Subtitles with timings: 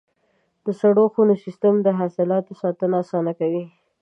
[0.65, 3.65] د سړو خونو سیستم د حاصلاتو ساتنه اسانه کوي.